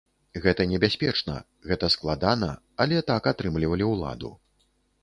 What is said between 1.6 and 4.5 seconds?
гэта складана, але так атрымлівалі ўладу.